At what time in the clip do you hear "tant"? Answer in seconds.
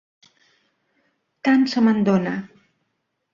1.49-1.67